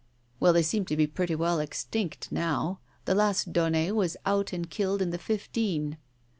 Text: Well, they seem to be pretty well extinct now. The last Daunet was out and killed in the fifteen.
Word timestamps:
Well, 0.39 0.51
they 0.53 0.63
seem 0.63 0.85
to 0.85 0.97
be 0.97 1.05
pretty 1.05 1.35
well 1.35 1.59
extinct 1.59 2.31
now. 2.31 2.79
The 3.05 3.13
last 3.13 3.53
Daunet 3.53 3.93
was 3.93 4.17
out 4.25 4.51
and 4.51 4.67
killed 4.67 4.99
in 4.99 5.11
the 5.11 5.19
fifteen. 5.19 5.97